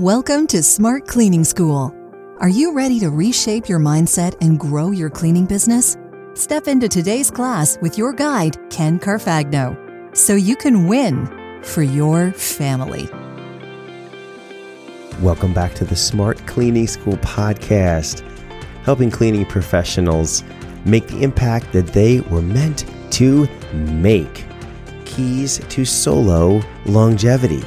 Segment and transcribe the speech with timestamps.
[0.00, 1.94] Welcome to Smart Cleaning School.
[2.38, 5.98] Are you ready to reshape your mindset and grow your cleaning business?
[6.32, 11.26] Step into today's class with your guide, Ken Carfagno, so you can win
[11.62, 13.10] for your family.
[15.20, 18.22] Welcome back to the Smart Cleaning School podcast,
[18.84, 20.42] helping cleaning professionals
[20.86, 24.46] make the impact that they were meant to make.
[25.04, 27.62] Keys to solo longevity.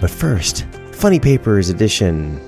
[0.00, 0.66] But first,
[0.96, 2.40] Funny Papers edition.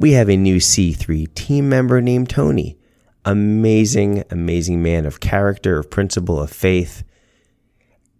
[0.00, 2.76] We have a new C3 team member named Tony.
[3.24, 7.04] Amazing, amazing man of character, of principle, of faith.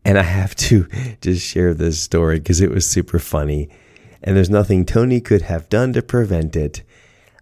[0.04, 0.86] And I have to
[1.20, 3.68] just share this story because it was super funny.
[4.22, 6.84] And there's nothing Tony could have done to prevent it.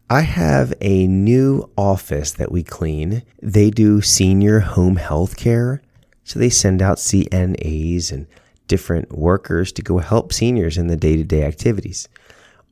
[0.08, 3.24] I have a new office that we clean.
[3.42, 5.82] They do senior home health care.
[6.24, 8.26] So they send out CNAs and
[8.66, 12.08] different workers to go help seniors in the day to day activities.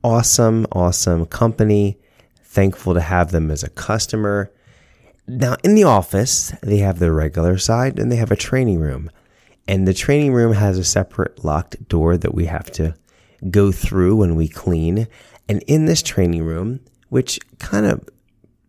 [0.03, 1.99] Awesome, awesome company.
[2.43, 4.53] Thankful to have them as a customer.
[5.27, 9.11] Now, in the office, they have the regular side and they have a training room.
[9.67, 12.95] And the training room has a separate locked door that we have to
[13.51, 15.09] go through when we clean.
[15.49, 18.09] And in this training room, which kind of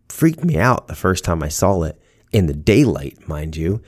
[0.08, 2.00] freaked me out the first time I saw it
[2.32, 3.82] in the daylight, mind you,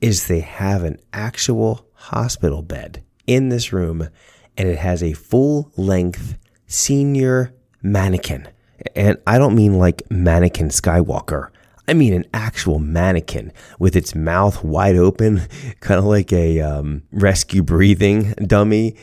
[0.00, 4.08] is they have an actual hospital bed in this room
[4.56, 8.48] and it has a full length senior mannequin.
[8.94, 11.50] And I don't mean like mannequin Skywalker.
[11.86, 15.42] I mean an actual mannequin with its mouth wide open,
[15.80, 18.96] kind of like a um, rescue breathing dummy.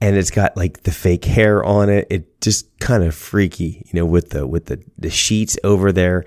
[0.00, 2.06] And it's got like the fake hair on it.
[2.10, 6.24] It just kind of freaky, you know, with the with the, the sheets over there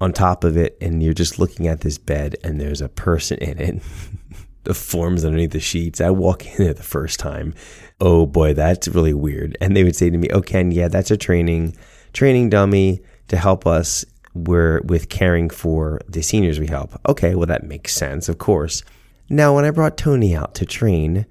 [0.00, 3.38] on top of it, and you're just looking at this bed, and there's a person
[3.38, 3.82] in it.
[4.66, 6.00] the forms underneath the sheets.
[6.00, 7.54] I walk in there the first time.
[8.00, 9.56] Oh boy, that's really weird.
[9.60, 11.76] And they would say to me, "Oh Ken, yeah, that's a training
[12.12, 17.46] training dummy to help us we're with caring for the seniors we help." Okay, well
[17.46, 18.82] that makes sense, of course.
[19.30, 21.26] Now, when I brought Tony out to train,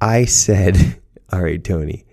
[0.00, 1.00] I said,
[1.32, 2.04] "All right, Tony,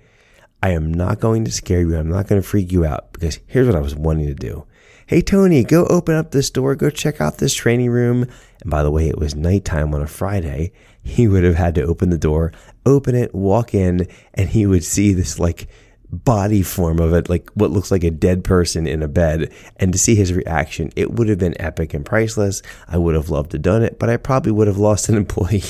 [0.62, 1.96] I am not going to scare you.
[1.96, 4.66] I'm not going to freak you out because here's what I was wanting to do.
[5.06, 8.24] Hey, Tony, go open up this door, go check out this training room.
[8.62, 10.74] And by the way, it was nighttime on a Friday.
[11.02, 12.52] He would have had to open the door,
[12.86, 15.70] open it, walk in, and he would see this like
[16.10, 19.52] body form of it, like what looks like a dead person in a bed.
[19.78, 22.62] And to see his reaction, it would have been epic and priceless.
[22.88, 25.64] I would have loved to done it, but I probably would have lost an employee.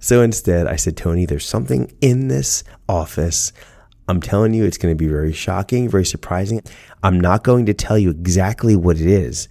[0.00, 3.52] So instead, I said, Tony, there's something in this office
[4.08, 6.62] I'm telling you, it's going to be very shocking, very surprising.
[7.02, 9.48] I'm not going to tell you exactly what it is,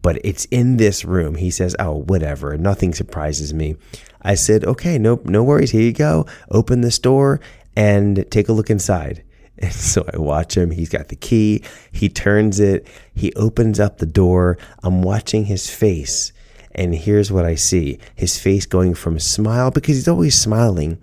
[0.00, 1.34] but it's in this room.
[1.34, 2.56] He says, Oh, whatever.
[2.56, 3.76] Nothing surprises me.
[4.22, 5.70] I said, Okay, no, no worries.
[5.70, 6.26] Here you go.
[6.50, 7.40] Open this door
[7.76, 9.24] and take a look inside.
[9.62, 10.70] And so I watch him.
[10.70, 11.62] He's got the key.
[11.92, 12.86] He turns it.
[13.14, 14.56] He opens up the door.
[14.82, 16.32] I'm watching his face.
[16.72, 21.02] And here's what I see his face going from a smile because he's always smiling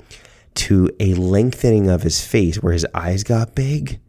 [0.55, 3.99] to a lengthening of his face where his eyes got big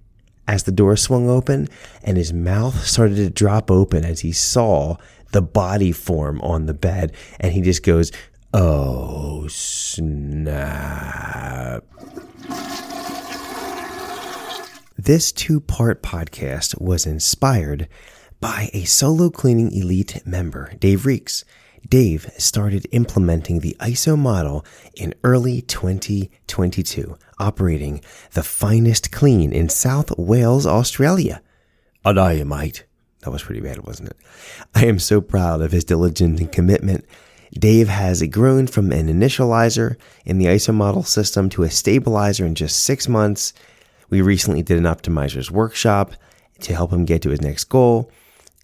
[0.46, 1.68] as the door swung open
[2.02, 4.96] and his mouth started to drop open as he saw
[5.32, 7.12] the body form on the bed.
[7.38, 8.10] And he just goes,
[8.54, 10.24] Oh, snap.
[14.96, 17.88] This two part podcast was inspired
[18.40, 21.44] by a solo cleaning elite member, Dave Reeks.
[21.88, 28.00] Dave started implementing the ISO model in early 2022, operating
[28.32, 31.42] the finest clean in South Wales, Australia.
[32.06, 32.84] You, mate.
[33.20, 34.16] That was pretty bad, wasn't it?
[34.74, 37.04] I am so proud of his diligence and commitment.
[37.52, 42.54] Dave has grown from an initializer in the ISO model system to a stabilizer in
[42.54, 43.52] just six months.
[44.10, 46.12] We recently did an optimizer's workshop
[46.60, 48.10] to help him get to his next goal.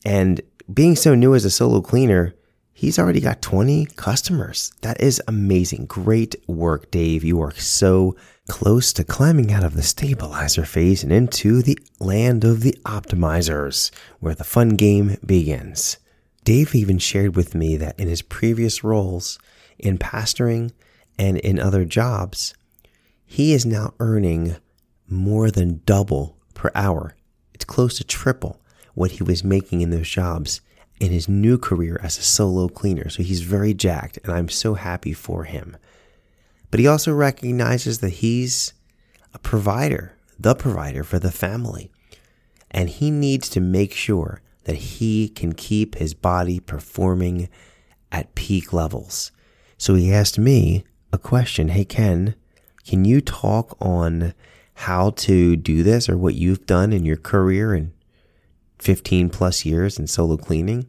[0.05, 0.41] And
[0.73, 2.35] being so new as a solo cleaner,
[2.73, 4.73] he's already got 20 customers.
[4.83, 5.87] That is amazing.
[5.87, 7.25] Great work, Dave.
[7.25, 8.17] You are so
[8.49, 13.91] close to climbing out of the stabilizer phase and into the land of the optimizers,
[14.21, 15.97] where the fun game begins.
[16.45, 19.39] Dave even shared with me that in his previous roles
[19.79, 20.73] in pastoring
[21.19, 22.55] and in other jobs,
[23.25, 24.57] he is now earning
[25.09, 27.17] more than double per hour.
[27.55, 28.61] It's close to triple
[28.95, 30.61] what he was making in those jobs
[31.01, 33.09] in his new career as a solo cleaner.
[33.09, 35.77] So he's very jacked, and I'm so happy for him.
[36.71, 38.73] But he also recognizes that he's
[39.33, 41.91] a provider, the provider for the family.
[42.71, 47.49] And he needs to make sure that he can keep his body performing
[48.11, 49.31] at peak levels.
[49.77, 52.35] So he asked me a question Hey, Ken,
[52.87, 54.35] Can you talk on
[54.75, 57.93] how to do this or what you've done in your career in
[58.85, 60.87] 15 plus years in solo cleaning?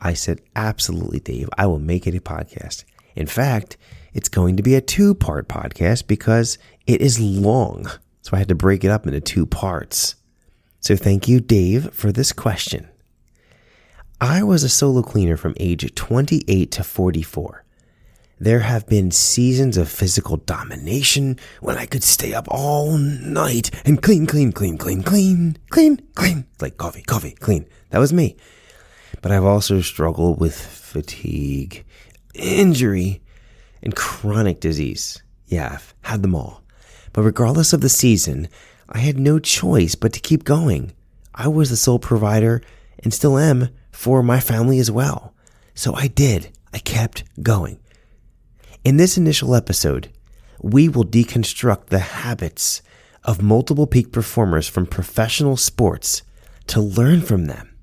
[0.00, 1.48] I said, Absolutely, Dave.
[1.56, 2.84] I will make it a podcast.
[3.14, 3.76] In fact,
[4.12, 7.86] it's going to be a two part podcast because it is long.
[8.22, 10.16] So I had to break it up into two parts.
[10.80, 12.88] So thank you, Dave, for this question.
[14.20, 17.64] I was a solo cleaner from age 28 to 44.
[18.38, 24.02] There have been seasons of physical domination when I could stay up all night and
[24.02, 27.64] clean, clean, clean, clean, clean, clean, clean, like coffee, coffee, clean.
[27.90, 28.36] That was me.
[29.22, 31.86] But I've also struggled with fatigue,
[32.34, 33.22] injury,
[33.82, 35.22] and chronic disease.
[35.46, 36.62] Yeah, I've had them all.
[37.14, 38.48] But regardless of the season,
[38.86, 40.92] I had no choice but to keep going.
[41.34, 42.60] I was the sole provider
[42.98, 45.32] and still am for my family as well.
[45.74, 46.50] So I did.
[46.74, 47.78] I kept going.
[48.86, 50.12] In this initial episode,
[50.62, 52.82] we will deconstruct the habits
[53.24, 56.22] of multiple peak performers from professional sports
[56.68, 57.76] to learn from them.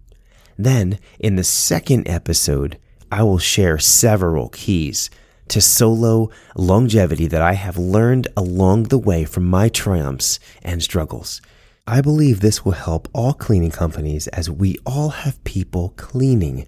[0.57, 2.79] Then, in the second episode,
[3.11, 5.09] I will share several keys
[5.49, 11.41] to solo longevity that I have learned along the way from my triumphs and struggles.
[11.85, 16.65] I believe this will help all cleaning companies as we all have people cleaning,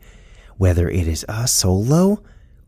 [0.58, 2.22] whether it is a solo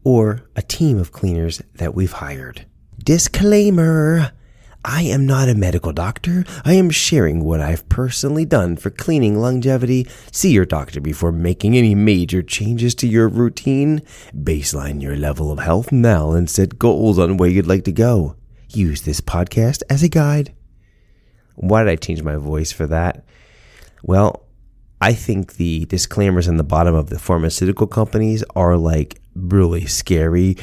[0.07, 2.65] or a team of cleaners that we've hired.
[3.03, 4.31] Disclaimer
[4.85, 6.45] I am not a medical doctor.
[6.63, 10.07] I am sharing what I've personally done for cleaning longevity.
[10.31, 14.01] See your doctor before making any major changes to your routine.
[14.33, 18.37] Baseline your level of health now and set goals on where you'd like to go.
[18.69, 20.55] Use this podcast as a guide.
[21.55, 23.25] Why did I change my voice for that?
[24.03, 24.47] Well,
[25.01, 30.57] I think the disclaimers on the bottom of the pharmaceutical companies are like really scary.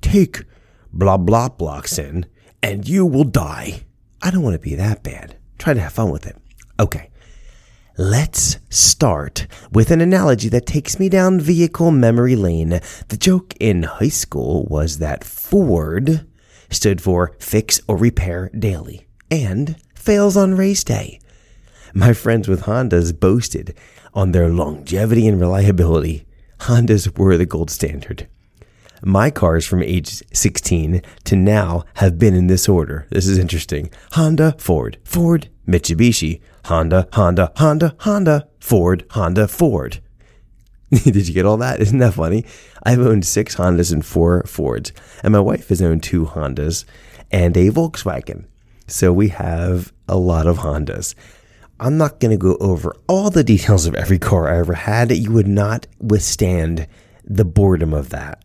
[0.00, 0.44] Take
[0.92, 2.26] blah blah blocks in
[2.62, 3.84] and you will die.
[4.22, 5.36] I don't want to be that bad.
[5.58, 6.36] Try to have fun with it.
[6.78, 7.10] Okay.
[8.00, 12.80] Let's start with an analogy that takes me down vehicle memory lane.
[13.08, 16.24] The joke in high school was that Ford
[16.70, 21.18] stood for fix or repair daily and fails on race day.
[21.92, 23.76] My friends with Hondas boasted
[24.14, 26.27] on their longevity and reliability.
[26.60, 28.28] Hondas were the gold standard.
[29.02, 33.06] My cars from age 16 to now have been in this order.
[33.10, 33.90] This is interesting.
[34.12, 40.00] Honda, Ford, Ford, Mitsubishi, Honda, Honda, Honda, Honda, Ford, Honda, Ford.
[40.90, 41.80] Did you get all that?
[41.80, 42.44] Isn't that funny?
[42.82, 46.84] I've owned six Hondas and four Fords, and my wife has owned two Hondas
[47.30, 48.46] and a Volkswagen.
[48.86, 51.14] So we have a lot of Hondas.
[51.80, 55.12] I'm not going to go over all the details of every car I ever had.
[55.12, 56.88] You would not withstand
[57.24, 58.44] the boredom of that.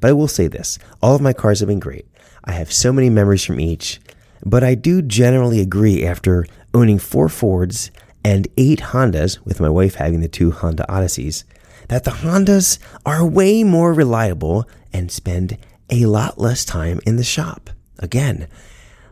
[0.00, 2.06] But I will say this all of my cars have been great.
[2.44, 3.98] I have so many memories from each,
[4.44, 7.90] but I do generally agree after owning four Fords
[8.22, 11.44] and eight Hondas, with my wife having the two Honda Odysseys,
[11.88, 15.56] that the Hondas are way more reliable and spend
[15.88, 17.70] a lot less time in the shop.
[17.98, 18.48] Again,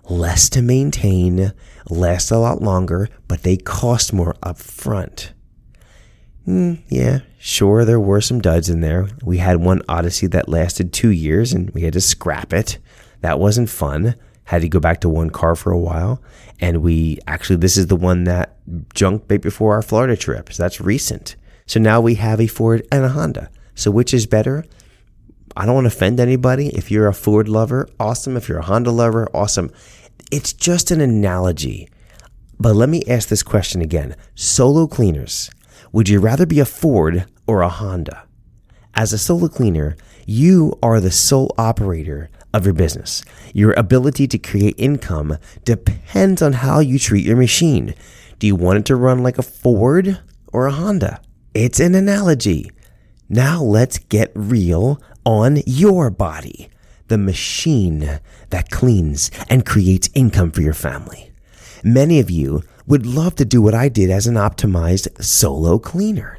[0.08, 1.52] less to maintain,
[1.88, 5.32] last a lot longer, but they cost more up front.
[6.46, 9.08] Mm, yeah, sure, there were some duds in there.
[9.22, 12.78] We had one Odyssey that lasted two years and we had to scrap it.
[13.22, 14.14] That wasn't fun.
[14.44, 16.22] Had to go back to one car for a while.
[16.60, 18.58] And we actually, this is the one that
[18.92, 20.52] junked right before our Florida trip.
[20.52, 21.36] So that's recent.
[21.66, 23.50] So now we have a Ford and a Honda.
[23.74, 24.66] So which is better?
[25.56, 26.68] I don't want to offend anybody.
[26.68, 28.36] If you're a Ford lover, awesome.
[28.36, 29.70] If you're a Honda lover, awesome.
[30.30, 31.88] It's just an analogy.
[32.58, 34.16] But let me ask this question again.
[34.34, 35.50] Solo cleaners,
[35.92, 38.24] would you rather be a Ford or a Honda?
[38.94, 39.96] As a solo cleaner,
[40.26, 43.24] you are the sole operator of your business.
[43.52, 47.94] Your ability to create income depends on how you treat your machine.
[48.38, 50.20] Do you want it to run like a Ford
[50.52, 51.20] or a Honda?
[51.52, 52.70] It's an analogy.
[53.28, 56.68] Now let's get real on your body,
[57.08, 61.30] the machine that cleans and creates income for your family.
[61.82, 66.38] Many of you would love to do what I did as an optimized solo cleaner.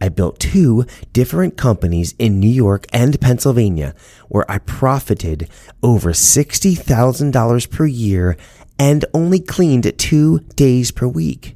[0.00, 3.94] I built two different companies in New York and Pennsylvania
[4.28, 5.48] where I profited
[5.82, 8.36] over $60,000 per year
[8.78, 11.54] and only cleaned two days per week.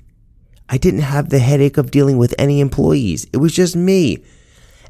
[0.69, 3.27] I didn't have the headache of dealing with any employees.
[3.33, 4.23] It was just me.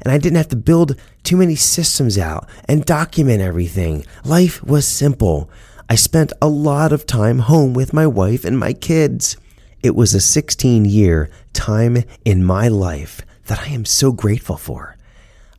[0.01, 4.05] And I didn't have to build too many systems out and document everything.
[4.23, 5.49] Life was simple.
[5.89, 9.37] I spent a lot of time home with my wife and my kids.
[9.81, 14.97] It was a 16 year time in my life that I am so grateful for.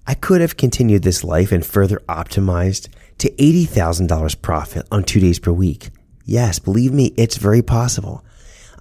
[0.06, 5.38] I could have continued this life and further optimized to $80,000 profit on two days
[5.38, 5.90] per week.
[6.24, 8.24] Yes, believe me, it's very possible.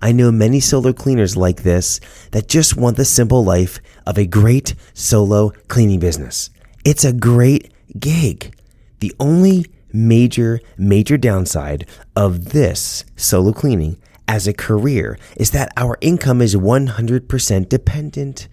[0.02, 2.00] I know many solo cleaners like this
[2.32, 6.50] that just want the simple life of a great solo cleaning business.
[6.86, 8.56] It's a great gig.
[9.00, 15.98] The only major, major downside of this solo cleaning as a career is that our
[16.02, 18.48] income is 100% dependent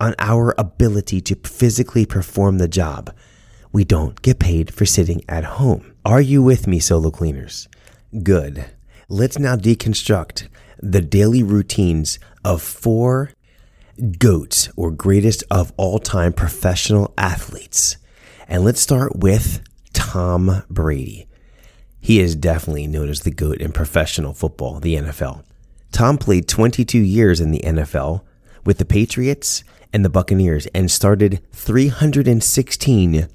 [0.00, 3.14] on our ability to physically perform the job.
[3.72, 5.94] We don't get paid for sitting at home.
[6.04, 7.68] Are you with me, solo cleaners?
[8.22, 8.66] Good.
[9.08, 10.48] Let's now deconstruct
[10.82, 13.30] the daily routines of four
[14.18, 17.96] GOATs or greatest of all time professional athletes.
[18.48, 21.26] And let's start with Tom Brady.
[22.00, 25.44] He is definitely known as the GOAT in professional football, the NFL.
[25.92, 28.22] Tom played 22 years in the NFL
[28.64, 33.28] with the Patriots and the Buccaneers and started 316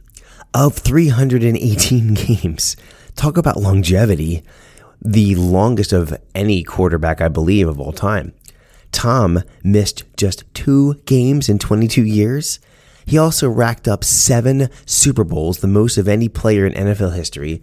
[0.54, 2.76] of 318 games.
[3.16, 4.44] Talk about longevity.
[5.02, 8.34] The longest of any quarterback, I believe, of all time.
[8.92, 12.60] Tom missed just two games in 22 years.
[13.06, 17.62] He also racked up seven Super Bowls, the most of any player in NFL history,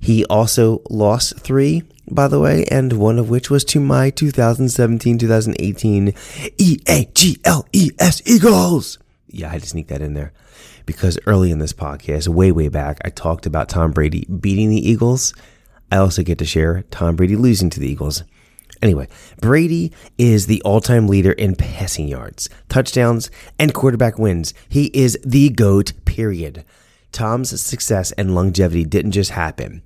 [0.00, 5.18] he also lost three, by the way, and one of which was to my 2017
[5.18, 6.14] 2018
[6.58, 8.98] E A G L E S Eagles.
[9.26, 10.32] Yeah, I had to sneak that in there
[10.86, 14.88] because early in this podcast, way, way back, I talked about Tom Brady beating the
[14.88, 15.34] Eagles.
[15.90, 18.24] I also get to share Tom Brady losing to the Eagles.
[18.80, 19.08] Anyway,
[19.40, 24.54] Brady is the all time leader in passing yards, touchdowns, and quarterback wins.
[24.68, 26.64] He is the GOAT, period.
[27.10, 29.82] Tom's success and longevity didn't just happen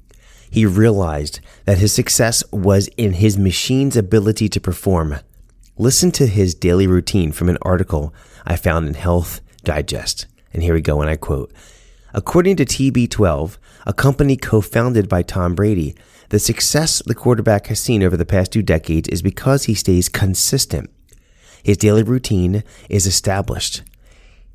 [0.53, 5.17] he realized that his success was in his machine's ability to perform.
[5.79, 8.13] Listen to his daily routine from an article
[8.45, 10.27] I found in Health Digest.
[10.53, 11.51] And here we go, and I quote
[12.13, 15.95] According to TB12, a company co founded by Tom Brady,
[16.29, 20.09] the success the quarterback has seen over the past two decades is because he stays
[20.09, 20.91] consistent.
[21.63, 23.83] His daily routine is established,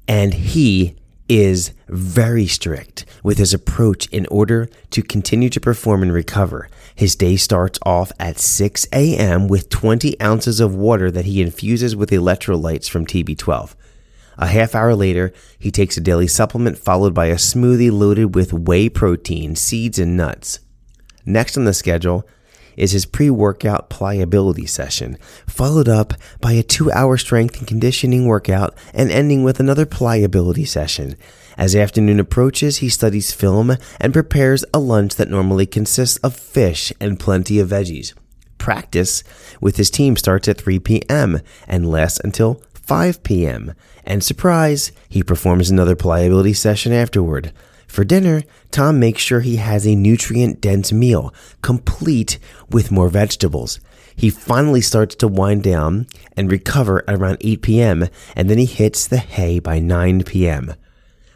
[0.07, 0.95] and he
[1.29, 6.69] is very strict with his approach in order to continue to perform and recover.
[6.95, 9.47] His day starts off at 6 a.m.
[9.47, 13.75] with 20 ounces of water that he infuses with electrolytes from TB12.
[14.37, 18.53] A half hour later, he takes a daily supplement followed by a smoothie loaded with
[18.53, 20.59] whey protein, seeds, and nuts.
[21.25, 22.27] Next on the schedule
[22.77, 25.17] is his pre workout pliability session,
[25.47, 30.63] followed up by a two hour strength and conditioning workout and ending with another pliability
[30.63, 31.15] session.
[31.57, 36.93] As afternoon approaches, he studies film and prepares a lunch that normally consists of fish
[37.01, 38.13] and plenty of veggies.
[38.59, 39.23] Practice
[39.59, 41.39] with his team starts at 3 p.m.
[41.67, 43.73] and lasts until 5 p.m.
[44.05, 47.51] And surprise, he performs another pliability session afterward.
[47.85, 52.39] For dinner, Tom makes sure he has a nutrient dense meal, complete
[52.69, 53.81] with more vegetables.
[54.15, 58.65] He finally starts to wind down and recover at around 8 p.m., and then he
[58.65, 60.73] hits the hay by 9 p.m.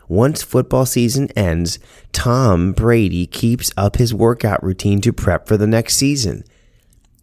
[0.08, 1.80] Once football season ends,
[2.14, 6.46] Tom Brady keeps up his workout routine to prep for the next season.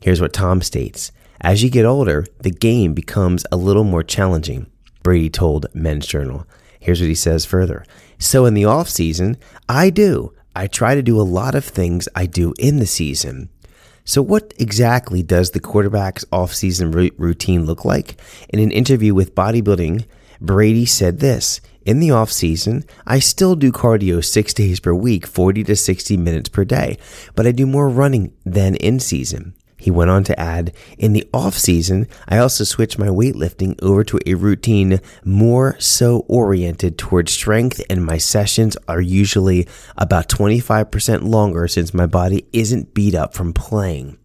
[0.00, 4.66] Here's what Tom states As you get older, the game becomes a little more challenging,
[5.02, 6.46] Brady told Men's Journal.
[6.80, 7.84] Here's what he says further.
[8.18, 9.36] So in the off season,
[9.68, 10.34] I do.
[10.56, 13.50] I try to do a lot of things I do in the season.
[14.04, 18.18] So what exactly does the quarterback's off-season routine look like?
[18.48, 20.06] In an interview with Bodybuilding,
[20.40, 25.26] Brady said this, in the off season, I still do cardio six days per week,
[25.26, 26.98] 40 to 60 minutes per day,
[27.34, 29.54] but I do more running than in season.
[29.78, 34.02] He went on to add, in the off season, I also switch my weightlifting over
[34.04, 41.22] to a routine more so oriented towards strength and my sessions are usually about 25%
[41.22, 44.18] longer since my body isn't beat up from playing.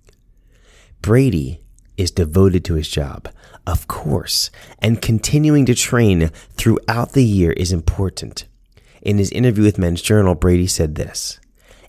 [1.02, 1.62] Brady
[1.98, 3.30] is devoted to his job,
[3.68, 8.46] of course, and continuing to train throughout the year is important.
[9.04, 11.40] In his interview with Men's Journal, Brady said this.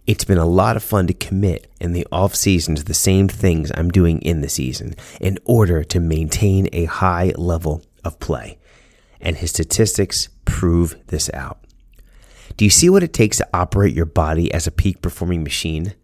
[0.06, 3.26] It's been a lot of fun to commit in the off season to the same
[3.26, 8.58] things I'm doing in the season in order to maintain a high level of play.
[9.18, 11.64] And his statistics prove this out.
[12.58, 15.94] Do you see what it takes to operate your body as a peak performing machine?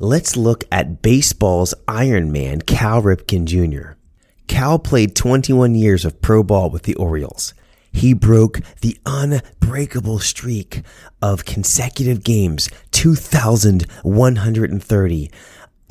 [0.00, 3.98] Let's look at baseball's Iron Man, Cal Ripken Jr.
[4.46, 7.52] Cal played 21 years of pro ball with the Orioles
[7.92, 10.80] he broke the unbreakable streak
[11.20, 15.30] of consecutive games, 2,130,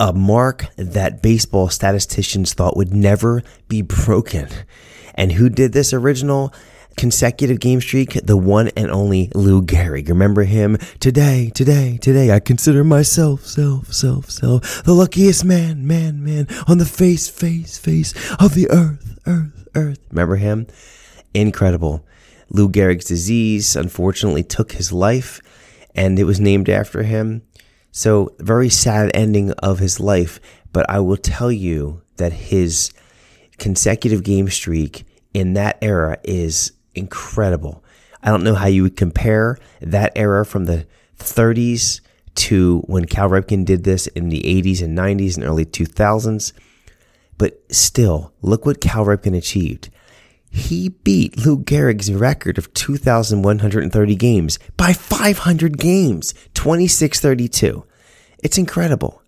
[0.00, 4.48] a mark that baseball statisticians thought would never be broken.
[5.14, 6.52] And who did this original
[6.96, 10.08] consecutive game streak, the one and only Lou Gehrig.
[10.08, 10.76] Remember him?
[11.00, 16.78] Today, today, today, I consider myself, self, self, self, the luckiest man, man, man on
[16.78, 19.98] the face, face, face of the earth, earth, earth.
[20.10, 20.66] Remember him?
[21.34, 22.06] Incredible.
[22.50, 25.40] Lou Gehrig's disease unfortunately took his life
[25.94, 27.42] and it was named after him.
[27.90, 30.40] So, very sad ending of his life.
[30.72, 32.92] But I will tell you that his
[33.58, 37.84] consecutive game streak in that era is incredible.
[38.22, 40.86] I don't know how you would compare that era from the
[41.18, 42.00] 30s
[42.34, 46.52] to when Cal Ripken did this in the 80s and 90s and early 2000s.
[47.36, 49.90] But still, look what Cal Ripken achieved.
[50.52, 57.84] He beat Lou Gehrig's record of 2,130 games by 500 games, 2632.
[58.42, 59.22] It's incredible.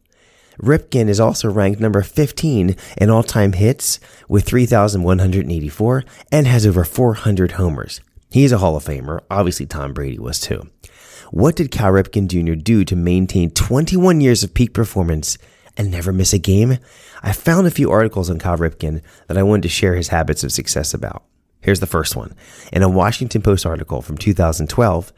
[0.61, 6.85] Ripken is also ranked number 15 in all time hits with 3,184 and has over
[6.85, 8.03] 400 homers.
[8.31, 9.21] He's a Hall of Famer.
[9.31, 10.69] Obviously, Tom Brady was too.
[11.31, 12.55] What did Cal Ripken Jr.
[12.55, 15.39] do to maintain 21 years of peak performance
[15.77, 16.79] and never miss a game?
[17.23, 20.45] I found a few articles on Cal Ripken that I wanted to share his habits
[20.45, 21.25] of success about.
[21.61, 22.35] Here's the first one.
[22.73, 25.13] In a Washington Post article from 2012,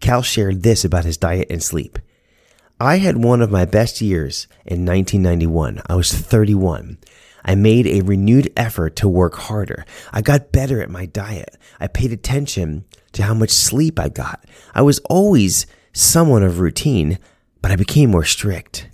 [0.00, 1.98] Cal shared this about his diet and sleep.
[2.80, 5.82] I had one of my best years in 1991.
[5.86, 6.98] I was 31.
[7.44, 9.84] I made a renewed effort to work harder.
[10.12, 11.56] I got better at my diet.
[11.78, 14.44] I paid attention to how much sleep I got.
[14.74, 17.18] I was always somewhat of routine,
[17.60, 18.88] but I became more strict.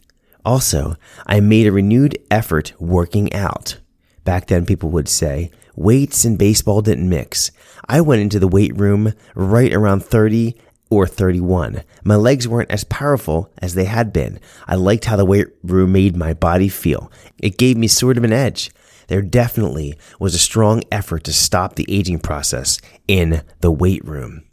[0.49, 3.77] Also, I made a renewed effort working out.
[4.25, 7.51] Back then, people would say weights and baseball didn't mix.
[7.87, 10.57] I went into the weight room right around 30
[10.89, 11.83] or 31.
[12.03, 14.41] My legs weren't as powerful as they had been.
[14.67, 17.13] I liked how the weight room made my body feel.
[17.43, 18.71] It gave me sort of an edge.
[19.09, 24.45] There definitely was a strong effort to stop the aging process in the weight room.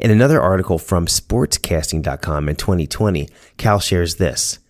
[0.00, 3.28] In another article from sportscasting.com in 2020,
[3.58, 4.60] Cal shares this.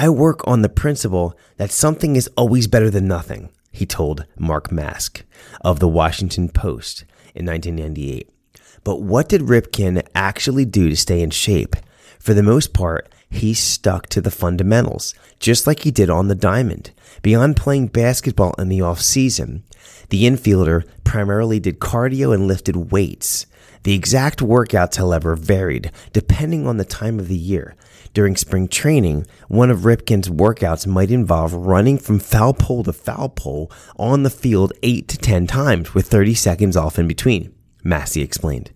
[0.00, 4.68] I work on the principle that something is always better than nothing, he told Mark
[4.68, 5.24] Maske
[5.62, 8.30] of the Washington Post in 1998.
[8.84, 11.74] But what did Ripken actually do to stay in shape?
[12.20, 16.36] For the most part, he stuck to the fundamentals, just like he did on the
[16.36, 16.92] diamond.
[17.22, 19.64] Beyond playing basketball in the off season,
[20.08, 23.46] the infielder primarily did cardio and lifted weights.
[23.84, 27.74] The exact workouts, however, varied depending on the time of the year.
[28.14, 33.28] During spring training, one of Ripken's workouts might involve running from foul pole to foul
[33.28, 37.54] pole on the field 8 to 10 times with 30 seconds off in between.
[37.84, 38.70] Maske explained.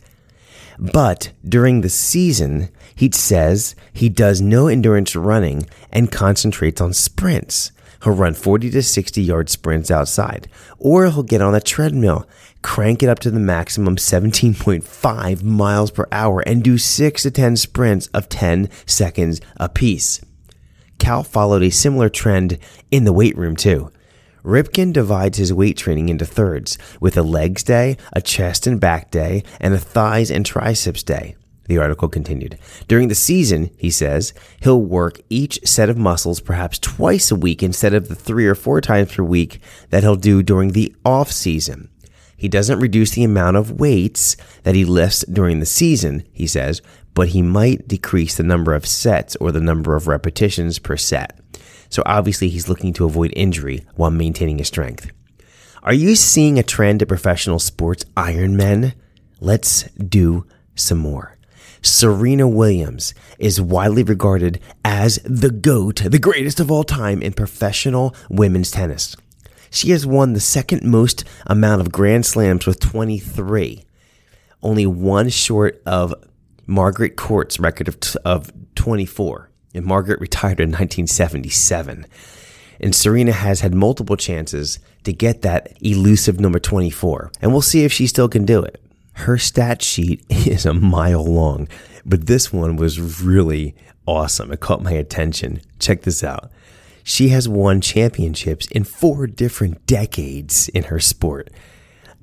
[0.79, 7.73] But during the season, he says he does no endurance running and concentrates on sprints.
[8.03, 12.29] He'll run 40 to 60 yard sprints outside, or he'll get on a treadmill,
[12.61, 17.57] crank it up to the maximum 17.5 miles per hour, and do 6 to 10
[17.57, 20.21] sprints of 10 seconds apiece.
[20.99, 22.59] Cal followed a similar trend
[22.91, 23.91] in the weight room, too.
[24.45, 29.13] Ripken divides his weight training into thirds, with a legs day, a chest and back
[29.13, 31.37] day, and a thighs and triceps day.
[31.67, 32.59] The article continued.
[32.89, 37.63] During the season, he says, he'll work each set of muscles perhaps twice a week
[37.63, 41.31] instead of the three or four times per week that he'll do during the off
[41.31, 41.89] season.
[42.37, 46.83] He doesn't reduce the amount of weights that he lifts during the season, he says,
[47.15, 51.39] but he might decrease the number of sets or the number of repetitions per set.
[51.89, 55.11] So obviously he's looking to avoid injury while maintaining his strength.
[55.85, 58.95] Are you seeing a trend of professional sports Ironmen?
[59.41, 61.37] Let's do some more.
[61.83, 68.15] Serena Williams is widely regarded as the GOAT, the greatest of all time in professional
[68.31, 69.17] women's tennis.
[69.71, 73.85] She has won the second most amount of Grand Slams with 23,
[74.63, 76.15] only one short of
[76.67, 82.07] Margaret Court's record of, t- of 24 and Margaret retired in 1977.
[82.81, 87.33] And Serena has had multiple chances to get that elusive number 24.
[87.41, 88.83] And we'll see if she still can do it.
[89.15, 91.69] Her stat sheet is a mile long,
[92.05, 93.75] but this one was really
[94.07, 94.53] awesome.
[94.53, 95.61] It caught my attention.
[95.79, 96.51] Check this out.
[97.05, 101.51] She has won championships in four different decades in her sport.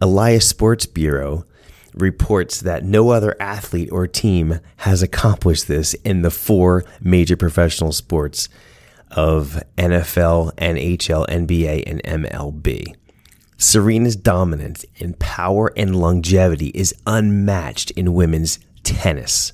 [0.01, 1.45] Elias Sports Bureau
[1.93, 7.91] reports that no other athlete or team has accomplished this in the four major professional
[7.91, 8.47] sports
[9.11, 12.95] of NFL, NHL, NBA, and MLB.
[13.59, 19.51] Serena's dominance in power and longevity is unmatched in women's tennis.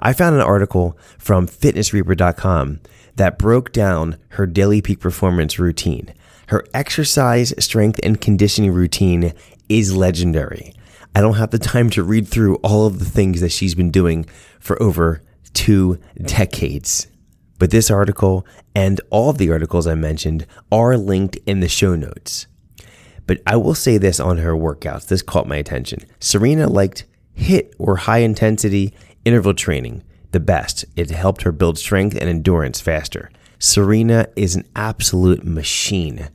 [0.00, 2.80] I found an article from fitnessreaper.com
[3.14, 6.12] that broke down her daily peak performance routine.
[6.48, 9.32] Her exercise, strength, and conditioning routine
[9.68, 10.74] is legendary.
[11.14, 13.92] I don't have the time to read through all of the things that she's been
[13.92, 14.24] doing
[14.58, 15.22] for over
[15.54, 17.06] two decades.
[17.60, 21.94] But this article and all of the articles I mentioned are linked in the show
[21.94, 22.48] notes.
[23.26, 25.06] But I will say this on her workouts.
[25.06, 26.00] This caught my attention.
[26.20, 27.04] Serena liked
[27.38, 28.92] HIIT or high intensity
[29.24, 30.84] interval training the best.
[30.96, 33.30] It helped her build strength and endurance faster.
[33.58, 36.28] Serena is an absolute machine.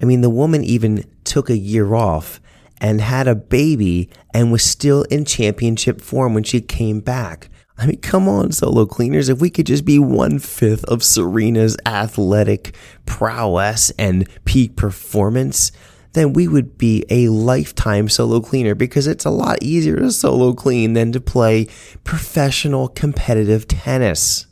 [0.00, 2.40] I mean, the woman even took a year off
[2.80, 7.48] and had a baby and was still in championship form when she came back.
[7.76, 9.28] I mean, come on, solo cleaners.
[9.28, 12.74] If we could just be one fifth of Serena's athletic
[13.06, 15.72] prowess and peak performance,
[16.12, 20.52] then we would be a lifetime solo cleaner because it's a lot easier to solo
[20.52, 21.66] clean than to play
[22.04, 24.46] professional competitive tennis.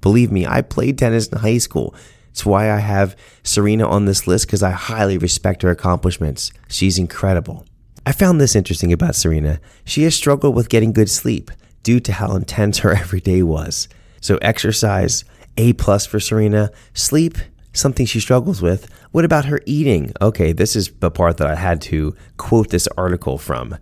[0.00, 1.94] Believe me, I played tennis in high school.
[2.30, 6.52] It's why I have Serena on this list because I highly respect her accomplishments.
[6.68, 7.66] She's incredible.
[8.06, 9.60] I found this interesting about Serena.
[9.84, 11.50] She has struggled with getting good sleep
[11.82, 13.88] due to how intense her everyday was.
[14.20, 15.24] So exercise,
[15.56, 16.70] A plus for Serena.
[16.94, 17.36] Sleep,
[17.72, 18.90] something she struggles with.
[19.10, 20.12] What about her eating?
[20.20, 23.76] Okay, this is the part that I had to quote this article from.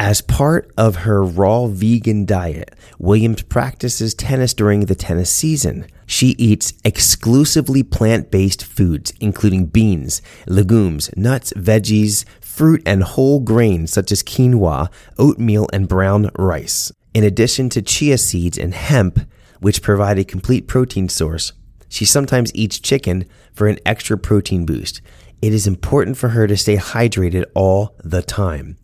[0.00, 5.86] As part of her raw vegan diet, Williams practices tennis during the tennis season.
[6.06, 13.92] She eats exclusively plant based foods, including beans, legumes, nuts, veggies, fruit, and whole grains
[13.92, 16.92] such as quinoa, oatmeal, and brown rice.
[17.12, 19.18] In addition to chia seeds and hemp,
[19.58, 21.52] which provide a complete protein source,
[21.88, 25.00] she sometimes eats chicken for an extra protein boost.
[25.40, 28.76] It is important for her to stay hydrated all the time.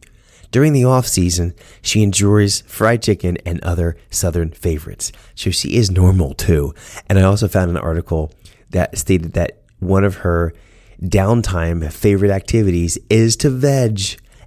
[0.50, 5.10] During the off season, she enjoys fried chicken and other southern favorites.
[5.34, 6.74] So she is normal too.
[7.08, 8.32] And I also found an article
[8.70, 10.54] that stated that one of her
[11.02, 14.00] downtime favorite activities is to veg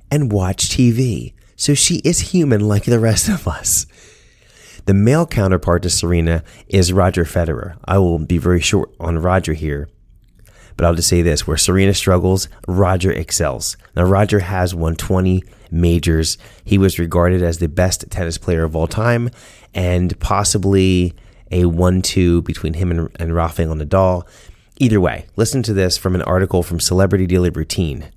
[0.10, 1.34] and watch TV.
[1.58, 3.86] So she is human like the rest of us.
[4.88, 7.78] The male counterpart to Serena is Roger Federer.
[7.86, 9.90] I will be very short on Roger here
[10.78, 13.76] but I'll just say this where Serena struggles, Roger excels.
[13.96, 16.38] Now, Roger has won 20 majors.
[16.64, 19.32] He was regarded as the best tennis player of all time
[19.74, 21.16] and possibly
[21.52, 24.28] a 1 2 between him and, and Rafael Nadal.
[24.80, 28.12] Either way, listen to this from an article from Celebrity Daily Routine.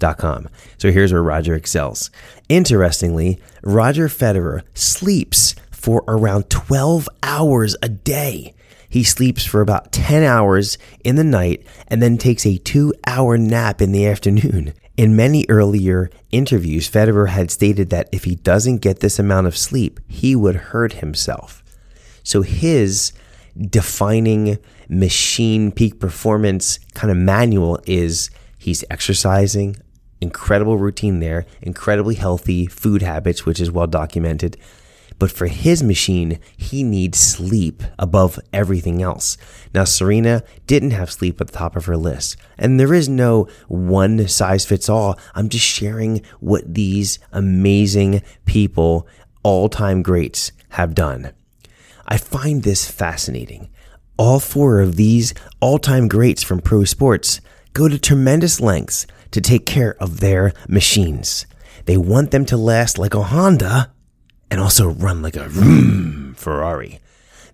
[0.00, 0.48] Com.
[0.76, 2.12] So here's where Roger excels.
[2.48, 8.52] Interestingly, Roger Federer sleeps for around 12 hours a day.
[8.88, 13.38] He sleeps for about 10 hours in the night and then takes a two hour
[13.38, 14.74] nap in the afternoon.
[14.96, 19.56] In many earlier interviews, Federer had stated that if he doesn't get this amount of
[19.56, 21.62] sleep, he would hurt himself.
[22.24, 23.12] So his
[23.58, 29.76] defining machine peak performance kind of manual is he's exercising,
[30.20, 34.56] incredible routine there, incredibly healthy food habits, which is well documented,
[35.18, 39.36] but for his machine, he needs sleep above everything else.
[39.74, 42.36] Now, Serena didn't have sleep at the top of her list.
[42.56, 45.18] And there is no one size fits all.
[45.34, 49.08] I'm just sharing what these amazing people,
[49.42, 51.32] all time greats, have done.
[52.06, 53.68] I find this fascinating.
[54.16, 57.40] All four of these all time greats from pro sports
[57.72, 61.46] go to tremendous lengths to take care of their machines.
[61.84, 63.92] They want them to last like a Honda
[64.50, 67.00] and also run like a vroom Ferrari.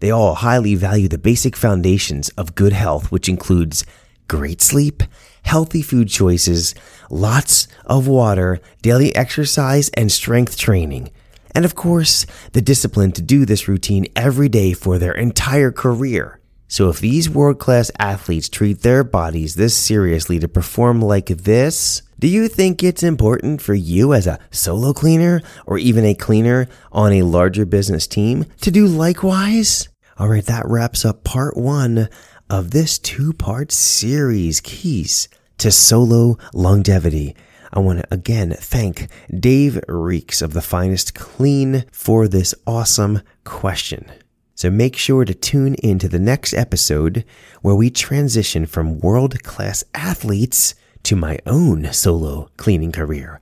[0.00, 3.84] They all highly value the basic foundations of good health, which includes
[4.28, 5.02] great sleep,
[5.42, 6.74] healthy food choices,
[7.10, 11.10] lots of water, daily exercise, and strength training.
[11.54, 16.40] And of course, the discipline to do this routine every day for their entire career.
[16.68, 22.02] So if these world class athletes treat their bodies this seriously to perform like this,
[22.18, 26.66] do you think it's important for you as a solo cleaner or even a cleaner
[26.90, 29.88] on a larger business team to do likewise?
[30.16, 32.08] All right, that wraps up part one
[32.48, 37.34] of this two part series, Keys to Solo Longevity.
[37.72, 44.10] I want to again thank Dave Reeks of the Finest Clean for this awesome question.
[44.54, 47.24] So make sure to tune in to the next episode
[47.62, 53.40] where we transition from world class athletes to my own solo cleaning career.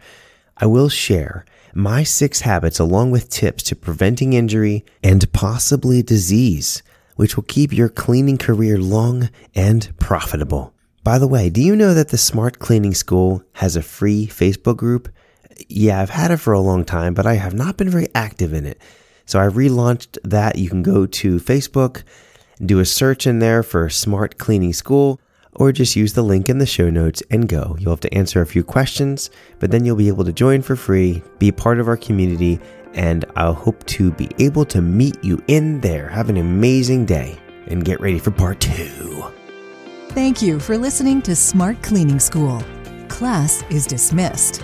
[0.56, 1.44] I will share
[1.74, 6.82] my six habits along with tips to preventing injury and possibly disease,
[7.16, 10.72] which will keep your cleaning career long and profitable.
[11.04, 14.76] By the way, do you know that the Smart Cleaning School has a free Facebook
[14.76, 15.08] group?
[15.68, 18.52] Yeah, I've had it for a long time, but I have not been very active
[18.52, 18.80] in it.
[19.26, 20.56] So I relaunched that.
[20.58, 22.02] You can go to Facebook,
[22.64, 25.20] do a search in there for Smart Cleaning School
[25.54, 27.76] or just use the link in the show notes and go.
[27.78, 30.76] You'll have to answer a few questions, but then you'll be able to join for
[30.76, 32.58] free, be part of our community,
[32.94, 36.08] and I'll hope to be able to meet you in there.
[36.08, 39.24] Have an amazing day and get ready for part two.
[40.10, 42.62] Thank you for listening to Smart Cleaning School.
[43.08, 44.62] Class is dismissed.